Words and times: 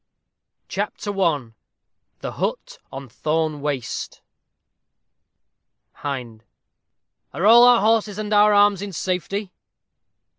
CHAPTER 0.67 1.11
I 1.21 1.51
THE 2.21 2.31
HUT 2.31 2.79
ON 2.91 3.07
THORNE 3.07 3.61
WASTE 3.61 4.19
Hind. 5.93 6.43
Are 7.35 7.45
all 7.45 7.63
our 7.63 7.81
horses 7.81 8.17
and 8.17 8.33
our 8.33 8.51
arms 8.51 8.81
in 8.81 8.93
safety? 8.93 9.51